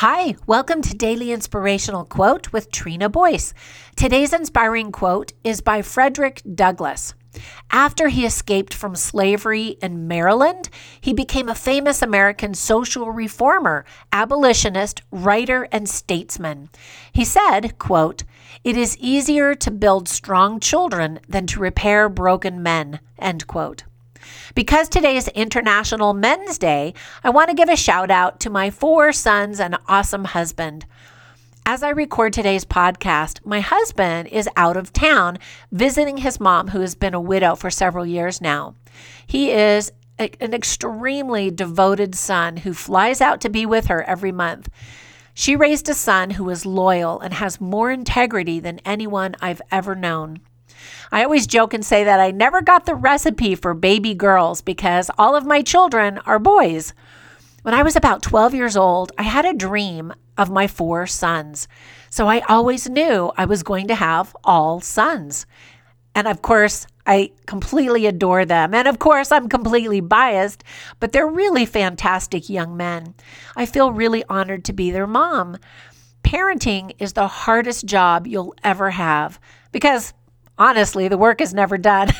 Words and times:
Hi, 0.00 0.36
welcome 0.46 0.82
to 0.82 0.94
Daily 0.94 1.32
Inspirational 1.32 2.04
Quote 2.04 2.52
with 2.52 2.70
Trina 2.70 3.08
Boyce. 3.08 3.54
Today's 3.96 4.34
inspiring 4.34 4.92
quote 4.92 5.32
is 5.42 5.62
by 5.62 5.80
Frederick 5.80 6.42
Douglass. 6.54 7.14
After 7.70 8.08
he 8.08 8.26
escaped 8.26 8.74
from 8.74 8.94
slavery 8.94 9.78
in 9.80 10.06
Maryland, 10.06 10.68
he 11.00 11.14
became 11.14 11.48
a 11.48 11.54
famous 11.54 12.02
American 12.02 12.52
social 12.52 13.10
reformer, 13.10 13.86
abolitionist, 14.12 15.00
writer, 15.10 15.66
and 15.72 15.88
statesman. 15.88 16.68
He 17.10 17.24
said, 17.24 17.78
quote, 17.78 18.24
"It 18.64 18.76
is 18.76 18.98
easier 18.98 19.54
to 19.54 19.70
build 19.70 20.10
strong 20.10 20.60
children 20.60 21.20
than 21.26 21.46
to 21.46 21.60
repair 21.60 22.10
broken 22.10 22.62
men." 22.62 23.00
End 23.18 23.46
quote. 23.46 23.84
Because 24.54 24.88
today 24.88 25.16
is 25.16 25.28
International 25.28 26.14
Men's 26.14 26.58
Day, 26.58 26.94
I 27.24 27.30
want 27.30 27.50
to 27.50 27.56
give 27.56 27.68
a 27.68 27.76
shout 27.76 28.10
out 28.10 28.40
to 28.40 28.50
my 28.50 28.70
four 28.70 29.12
sons 29.12 29.60
and 29.60 29.76
awesome 29.88 30.24
husband. 30.24 30.86
As 31.68 31.82
I 31.82 31.88
record 31.88 32.32
today's 32.32 32.64
podcast, 32.64 33.44
my 33.44 33.60
husband 33.60 34.28
is 34.28 34.48
out 34.56 34.76
of 34.76 34.92
town 34.92 35.38
visiting 35.72 36.18
his 36.18 36.38
mom, 36.38 36.68
who 36.68 36.80
has 36.80 36.94
been 36.94 37.12
a 37.12 37.20
widow 37.20 37.56
for 37.56 37.70
several 37.70 38.06
years 38.06 38.40
now. 38.40 38.76
He 39.26 39.50
is 39.50 39.90
a, 40.18 40.30
an 40.40 40.54
extremely 40.54 41.50
devoted 41.50 42.14
son 42.14 42.58
who 42.58 42.72
flies 42.72 43.20
out 43.20 43.40
to 43.40 43.48
be 43.48 43.66
with 43.66 43.86
her 43.86 44.02
every 44.04 44.32
month. 44.32 44.68
She 45.34 45.56
raised 45.56 45.88
a 45.88 45.94
son 45.94 46.30
who 46.30 46.48
is 46.50 46.64
loyal 46.64 47.20
and 47.20 47.34
has 47.34 47.60
more 47.60 47.90
integrity 47.90 48.60
than 48.60 48.80
anyone 48.84 49.34
I've 49.40 49.60
ever 49.70 49.94
known. 49.94 50.40
I 51.12 51.22
always 51.22 51.46
joke 51.46 51.74
and 51.74 51.84
say 51.84 52.04
that 52.04 52.20
I 52.20 52.30
never 52.30 52.62
got 52.62 52.86
the 52.86 52.94
recipe 52.94 53.54
for 53.54 53.74
baby 53.74 54.14
girls 54.14 54.60
because 54.62 55.10
all 55.18 55.34
of 55.34 55.46
my 55.46 55.62
children 55.62 56.18
are 56.26 56.38
boys. 56.38 56.92
When 57.62 57.74
I 57.74 57.82
was 57.82 57.96
about 57.96 58.22
12 58.22 58.54
years 58.54 58.76
old, 58.76 59.12
I 59.18 59.22
had 59.22 59.44
a 59.44 59.52
dream 59.52 60.12
of 60.38 60.50
my 60.50 60.66
four 60.66 61.06
sons. 61.06 61.66
So 62.10 62.28
I 62.28 62.40
always 62.48 62.88
knew 62.88 63.32
I 63.36 63.44
was 63.44 63.62
going 63.62 63.88
to 63.88 63.94
have 63.94 64.36
all 64.44 64.80
sons. 64.80 65.46
And 66.14 66.26
of 66.26 66.42
course, 66.42 66.86
I 67.06 67.32
completely 67.46 68.06
adore 68.06 68.44
them. 68.44 68.72
And 68.72 68.88
of 68.88 68.98
course, 68.98 69.30
I'm 69.30 69.48
completely 69.48 70.00
biased, 70.00 70.64
but 70.98 71.12
they're 71.12 71.26
really 71.26 71.66
fantastic 71.66 72.48
young 72.48 72.76
men. 72.76 73.14
I 73.54 73.66
feel 73.66 73.92
really 73.92 74.24
honored 74.28 74.64
to 74.64 74.72
be 74.72 74.90
their 74.90 75.06
mom. 75.06 75.58
Parenting 76.24 76.92
is 76.98 77.12
the 77.12 77.28
hardest 77.28 77.86
job 77.86 78.26
you'll 78.26 78.54
ever 78.64 78.90
have 78.90 79.38
because 79.72 80.14
honestly, 80.58 81.08
the 81.08 81.18
work 81.18 81.40
is 81.40 81.54
never 81.54 81.78
done. 81.78 82.12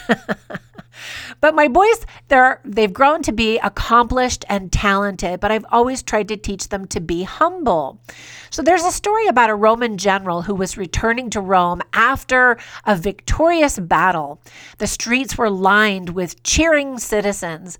but 1.40 1.54
my 1.54 1.68
boys, 1.68 2.06
they're 2.28 2.60
they've 2.64 2.92
grown 2.92 3.22
to 3.22 3.32
be 3.32 3.58
accomplished 3.58 4.44
and 4.48 4.72
talented, 4.72 5.40
but 5.40 5.50
I've 5.50 5.66
always 5.70 6.02
tried 6.02 6.28
to 6.28 6.36
teach 6.36 6.68
them 6.68 6.86
to 6.88 7.00
be 7.00 7.22
humble. 7.22 8.00
So 8.50 8.62
there's 8.62 8.84
a 8.84 8.92
story 8.92 9.26
about 9.26 9.50
a 9.50 9.54
Roman 9.54 9.98
general 9.98 10.42
who 10.42 10.54
was 10.54 10.78
returning 10.78 11.30
to 11.30 11.40
Rome 11.40 11.82
after 11.92 12.58
a 12.84 12.96
victorious 12.96 13.78
battle. 13.78 14.40
The 14.78 14.86
streets 14.86 15.36
were 15.36 15.50
lined 15.50 16.10
with 16.10 16.42
cheering 16.42 16.98
citizens. 16.98 17.78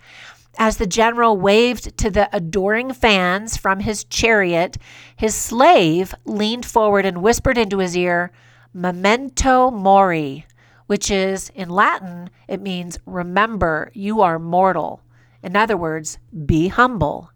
As 0.59 0.79
the 0.79 0.87
general 0.87 1.37
waved 1.37 1.99
to 1.99 2.11
the 2.11 2.35
adoring 2.35 2.95
fans 2.95 3.59
from 3.59 3.81
his 3.81 4.05
chariot, 4.05 4.79
his 5.15 5.35
slave 5.35 6.15
leaned 6.25 6.65
forward 6.65 7.05
and 7.05 7.23
whispered 7.23 7.59
into 7.59 7.79
his 7.79 7.95
ear, 7.95 8.33
memento 8.77 9.71
mori, 9.71 10.45
which 10.87 11.11
is 11.11 11.51
in 11.55 11.71
Latin, 11.71 12.29
it 12.47 12.61
means 12.61 12.99
remember 13.07 13.91
you 13.95 14.21
are 14.21 14.39
mortal. 14.39 15.01
In 15.43 15.57
other 15.57 15.79
words, 15.79 16.19
be 16.45 16.69
humble. 16.69 17.31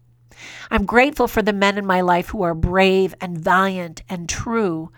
I'm 0.69 0.85
grateful 0.85 1.27
for 1.27 1.41
the 1.41 1.51
men 1.51 1.79
in 1.79 1.85
my 1.85 2.01
life 2.01 2.29
who 2.29 2.43
are 2.43 2.53
brave 2.53 3.15
and 3.19 3.37
valiant 3.37 4.03
and 4.07 4.29
true. 4.29 4.91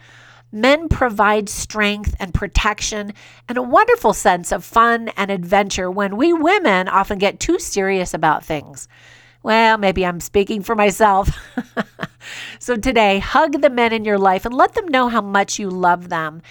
Men 0.52 0.89
provide 0.89 1.47
strength 1.47 2.13
and 2.19 2.33
protection 2.33 3.13
and 3.47 3.57
a 3.57 3.63
wonderful 3.63 4.13
sense 4.13 4.52
of 4.52 4.66
fun 4.66 5.09
and 5.16 5.31
adventure 5.31 5.90
when 5.90 6.17
we 6.17 6.34
women 6.34 6.90
often 6.90 7.17
get 7.17 7.40
too 7.40 7.57
serious 7.57 8.13
about 8.13 8.46
things. 8.46 8.88
Well, 9.44 9.78
maybe 9.78 10.06
I'm 10.06 10.19
speaking 10.19 10.62
for 10.62 10.75
myself. 10.75 11.38
so 12.63 12.78
today, 12.78 13.19
hug 13.19 13.62
the 13.62 13.69
men 13.69 13.91
in 13.91 14.06
your 14.06 14.18
life 14.18 14.46
and 14.46 14.56
let 14.56 14.74
them 14.74 14.88
know 14.88 15.09
how 15.09 15.19
much 15.19 15.59
you 15.59 15.69
love 15.69 16.07
them. 16.07 16.41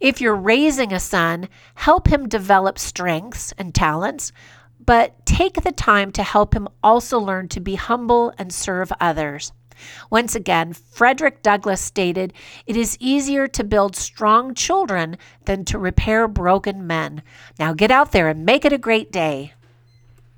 If 0.00 0.18
you're 0.18 0.34
raising 0.34 0.94
a 0.94 0.98
son, 0.98 1.50
help 1.74 2.08
him 2.08 2.26
develop 2.26 2.78
strengths 2.78 3.52
and 3.58 3.74
talents, 3.74 4.32
but 4.80 5.26
take 5.26 5.62
the 5.62 5.72
time 5.72 6.10
to 6.12 6.22
help 6.22 6.54
him 6.54 6.68
also 6.82 7.18
learn 7.18 7.48
to 7.48 7.60
be 7.60 7.74
humble 7.74 8.32
and 8.38 8.50
serve 8.50 8.90
others. 8.98 9.52
Once 10.08 10.34
again, 10.34 10.72
Frederick 10.72 11.42
Douglass 11.42 11.82
stated, 11.82 12.32
It 12.66 12.78
is 12.78 12.96
easier 12.98 13.46
to 13.48 13.62
build 13.62 13.94
strong 13.94 14.54
children 14.54 15.18
than 15.44 15.66
to 15.66 15.78
repair 15.78 16.26
broken 16.28 16.86
men. 16.86 17.22
Now 17.58 17.74
get 17.74 17.90
out 17.90 18.12
there 18.12 18.30
and 18.30 18.46
make 18.46 18.64
it 18.64 18.72
a 18.72 18.78
great 18.78 19.12
day. 19.12 19.52